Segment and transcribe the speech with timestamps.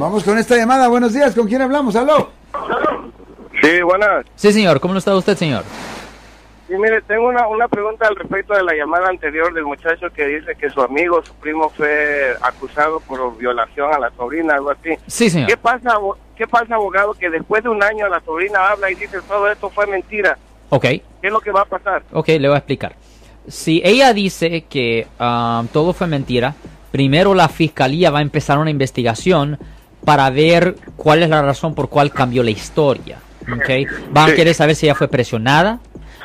[0.00, 0.88] Vamos con esta llamada.
[0.88, 1.34] Buenos días.
[1.34, 1.94] ¿Con quién hablamos?
[1.94, 2.30] ¿Aló?
[3.60, 4.24] Sí, buenas.
[4.34, 4.80] Sí, señor.
[4.80, 5.62] ¿Cómo está usted, señor?
[6.66, 10.26] Sí, mire, tengo una, una pregunta al respecto de la llamada anterior del muchacho que
[10.26, 14.96] dice que su amigo, su primo, fue acusado por violación a la sobrina, algo así.
[15.06, 15.50] Sí, señor.
[15.50, 15.98] ¿Qué pasa,
[16.34, 19.68] qué pasa, abogado, que después de un año la sobrina habla y dice todo esto
[19.68, 20.38] fue mentira?
[20.70, 20.82] Ok.
[20.82, 22.04] ¿Qué es lo que va a pasar?
[22.10, 22.96] Ok, le voy a explicar.
[23.46, 26.54] Si ella dice que um, todo fue mentira,
[26.90, 29.58] primero la fiscalía va a empezar una investigación
[30.04, 33.18] para ver cuál es la razón por cual cambió la historia.
[33.42, 35.80] Ok, van a querer saber si ella fue presionada,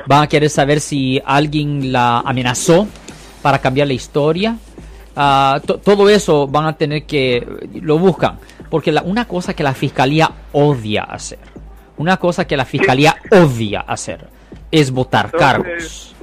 [0.06, 2.88] van a querer saber si alguien la amenazó
[3.42, 4.58] para cambiar la historia.
[5.16, 7.46] Ah, to- todo eso van a tener que
[7.82, 8.38] lo buscan,
[8.70, 11.40] porque la- una cosa que la fiscalía odia hacer,
[11.98, 14.28] una cosa que la fiscalía odia hacer
[14.72, 16.15] es votar Entonces, cargos.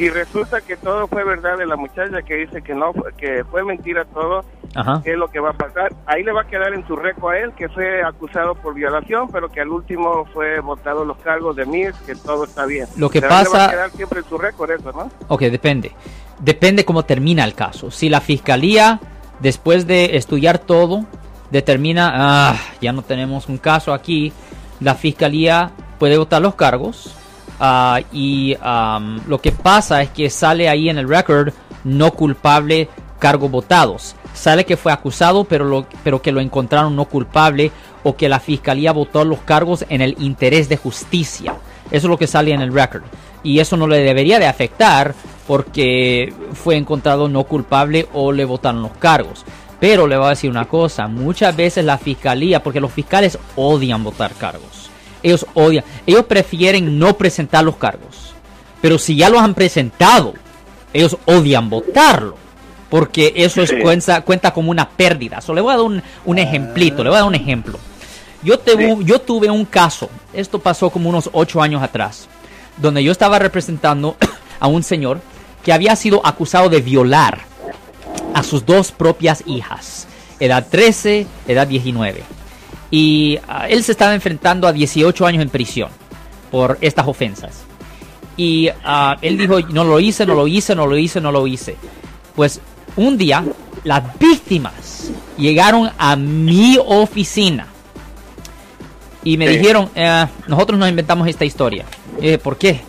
[0.00, 3.62] Y resulta que todo fue verdad de la muchacha que dice que no, que fue
[3.64, 4.44] mentira todo.
[4.74, 5.00] Ajá.
[5.04, 5.92] ¿Qué es lo que va a pasar?
[6.06, 9.28] Ahí le va a quedar en su récord a él que fue acusado por violación,
[9.30, 12.86] pero que al último fue votado los cargos de MIS, que todo está bien.
[12.96, 15.10] Lo que Pero ahí Le va pasa- a quedar siempre en su récord eso, ¿no?
[15.28, 15.92] Ok, depende.
[16.38, 17.90] Depende cómo termina el caso.
[17.90, 19.00] Si la fiscalía,
[19.40, 21.04] después de estudiar todo,
[21.50, 24.32] determina, ah, ya no tenemos un caso aquí,
[24.80, 27.16] la fiscalía puede votar los cargos.
[27.60, 28.56] Ah, y
[29.26, 31.52] lo que pasa es que sale ahí en el record
[31.84, 34.16] no culpable, cargos votados.
[34.34, 37.72] Sale que fue acusado, pero, pero que lo encontraron no culpable
[38.02, 41.54] o que la fiscalía votó los cargos en el interés de justicia.
[41.90, 43.02] Eso es lo que sale en el record.
[43.42, 45.14] Y eso no le debería de afectar
[45.46, 49.44] porque fue encontrado no culpable o le votaron los cargos.
[49.80, 54.04] Pero le voy a decir una cosa, muchas veces la fiscalía, porque los fiscales odian
[54.04, 54.90] votar cargos.
[55.22, 58.34] Ellos odian, ellos prefieren no presentar los cargos.
[58.80, 60.34] Pero si ya los han presentado,
[60.92, 62.36] ellos odian votarlo.
[62.88, 63.76] Porque eso es Sí.
[63.80, 65.40] cuenta, cuenta como una pérdida.
[65.40, 67.78] So, le voy a dar un, un ejemplito, le voy a dar un ejemplo.
[68.42, 68.72] Yo, Sí.
[69.04, 72.26] yo tuve un caso, esto pasó como unos ocho años atrás,
[72.78, 74.16] donde yo estaba representando
[74.60, 75.20] a un señor
[75.62, 77.40] que había sido acusado de violar
[78.34, 80.08] a sus dos propias hijas,
[80.40, 82.22] edad 13, edad 19.
[82.90, 85.90] Y ah, él se estaba enfrentando a 18 años en prisión
[86.50, 87.62] por estas ofensas.
[88.36, 91.46] Y ah, él dijo, no lo hice, no lo hice, no lo hice, no lo
[91.46, 91.76] hice.
[92.34, 92.60] Pues
[92.96, 93.44] un día
[93.84, 97.66] las víctimas llegaron a mi oficina
[99.22, 101.84] y me dijeron, eh, nosotros nos inventamos esta historia.
[102.18, 102.80] Dije, ¿por qué?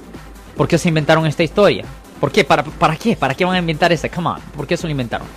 [0.56, 1.85] ¿Por qué se inventaron esta historia?
[2.19, 2.44] ¿Por qué?
[2.44, 3.16] ¿Para, ¿Para qué?
[3.16, 4.09] ¿Para qué van a inventar esta?
[4.09, 5.28] Come on, ¿por qué se lo inventaron?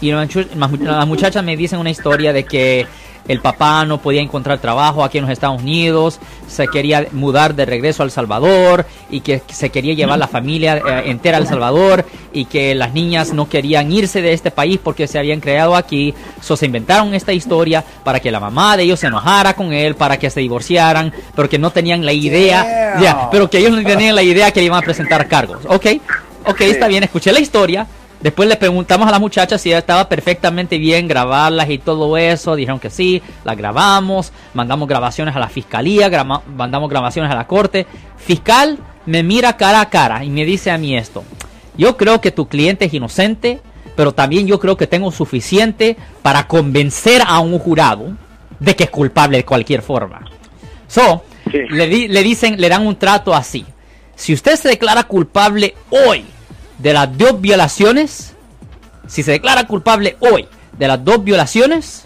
[0.00, 2.86] Y las muchachas me dicen una historia de que
[3.26, 7.64] el papá no podía encontrar trabajo aquí en los Estados Unidos, se quería mudar de
[7.64, 11.46] regreso a El Salvador y que se quería llevar la familia eh, entera a El
[11.46, 15.76] Salvador y que las niñas no querían irse de este país porque se habían creado
[15.76, 16.14] aquí.
[16.40, 19.94] So, se inventaron esta historia para que la mamá de ellos se enojara con él,
[19.94, 23.82] para que se divorciaran, pero que no tenían la idea, ya, pero que ellos no
[23.82, 25.60] tenían la idea que le iban a presentar cargos.
[25.66, 25.86] Ok,
[26.46, 27.86] ok, está bien, escuché la historia.
[28.24, 32.56] Después le preguntamos a la muchacha si ella estaba perfectamente bien grabarlas y todo eso.
[32.56, 37.46] Dijeron que sí, las grabamos, mandamos grabaciones a la fiscalía, grama- mandamos grabaciones a la
[37.46, 37.86] corte.
[38.16, 41.22] Fiscal me mira cara a cara y me dice a mí esto.
[41.76, 43.60] Yo creo que tu cliente es inocente,
[43.94, 48.16] pero también yo creo que tengo suficiente para convencer a un jurado
[48.58, 50.24] de que es culpable de cualquier forma.
[50.88, 51.58] So, Sí.
[51.68, 53.66] le, di- le dicen, le dan un trato así.
[54.16, 56.24] Si usted se declara culpable hoy
[56.78, 58.34] de las dos violaciones,
[59.06, 60.46] si se declara culpable hoy
[60.78, 62.04] de las dos violaciones,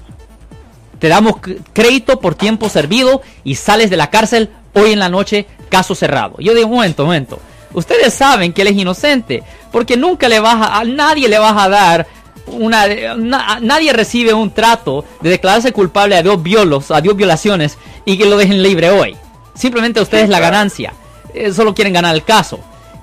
[0.98, 1.36] te damos
[1.72, 6.36] crédito por tiempo servido y sales de la cárcel hoy en la noche, caso cerrado.
[6.38, 7.38] Yo digo, momento, momento.
[7.72, 11.54] Ustedes saben que él es inocente, porque nunca le vas a, a nadie le vas
[11.56, 12.06] a dar
[12.46, 12.86] una,
[13.16, 18.16] na- nadie recibe un trato de declararse culpable a dos violos, a dos violaciones y
[18.18, 19.16] que lo dejen libre hoy.
[19.54, 20.52] Simplemente ustedes la claro.
[20.54, 20.92] ganancia.
[21.34, 22.58] Eh, solo quieren ganar el caso.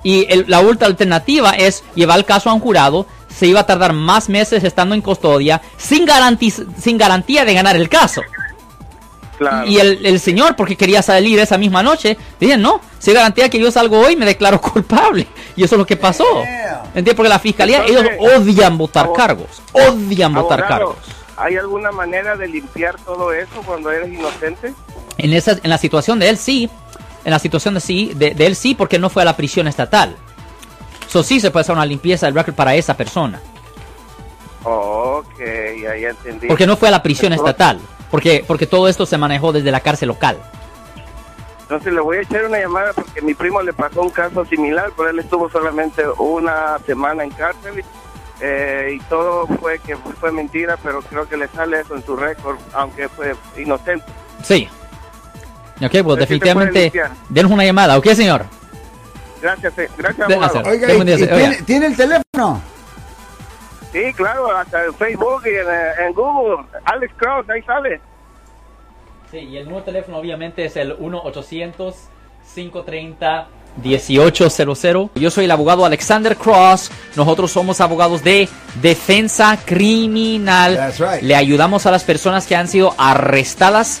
[0.06, 3.06] Y el- la última alternativa es llevar el caso a un jurado.
[3.28, 6.06] Se iba a tardar más meses estando en custodia sin,
[6.80, 8.22] sin garantía de ganar el caso.
[9.36, 9.66] Claro.
[9.66, 13.58] Y el, el señor, porque quería salir esa misma noche, dije, no, si garantía que
[13.58, 15.26] yo salgo hoy, me declaro culpable.
[15.56, 16.24] Y eso es lo que pasó.
[16.86, 17.14] ¿Entiendes?
[17.14, 19.60] Porque la fiscalía, Entonces, ellos odian votar cargos.
[19.72, 20.96] Odian votar cargos.
[21.36, 24.72] ¿Hay alguna manera de limpiar todo eso cuando eres inocente?
[25.18, 26.70] En, esa, en la situación de él sí.
[27.26, 29.66] En la situación de, sí, de, de él sí, porque no fue a la prisión
[29.66, 30.14] estatal.
[31.08, 33.40] So sí se puede hacer una limpieza del record para esa persona.
[34.62, 35.38] ok,
[35.82, 36.46] ya, ya entendí.
[36.46, 37.80] Porque no fue a la prisión Entonces- estatal.
[38.12, 40.38] Porque, porque todo esto se manejó desde la cárcel local.
[41.62, 44.92] Entonces le voy a echar una llamada porque mi primo le pasó un caso similar,
[44.96, 47.82] pero él estuvo solamente una semana en cárcel
[48.40, 52.14] eh, y todo fue que fue mentira, pero creo que le sale eso en su
[52.14, 54.04] récord, aunque fue inocente.
[54.44, 54.68] Sí.
[55.82, 57.10] Ok, pues definitivamente limpiar.
[57.28, 58.44] denos una llamada, ¿ok, señor?
[59.42, 60.62] Gracias, eh, gracias, De abogado.
[60.70, 62.62] Oiga, y- y tiene, tiene el teléfono?
[63.92, 66.64] Sí, claro, hasta en Facebook y en, eh, en Google.
[66.84, 68.00] Alex Cross, ahí sale.
[69.30, 70.96] Sí, y el nuevo teléfono obviamente es el
[73.82, 75.10] 1-800-530-1800.
[75.14, 76.90] Yo soy el abogado Alexander Cross.
[77.16, 78.48] Nosotros somos abogados de
[78.80, 80.76] defensa criminal.
[80.76, 81.22] That's right.
[81.22, 84.00] Le ayudamos a las personas que han sido arrestadas